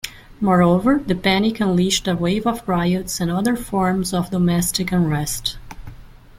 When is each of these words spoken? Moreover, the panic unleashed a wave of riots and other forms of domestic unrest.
Moreover, 0.39 0.97
the 0.97 1.13
panic 1.13 1.59
unleashed 1.59 2.07
a 2.07 2.15
wave 2.15 2.47
of 2.47 2.67
riots 2.67 3.19
and 3.19 3.29
other 3.29 3.55
forms 3.55 4.15
of 4.15 4.31
domestic 4.31 4.91
unrest. 4.91 5.57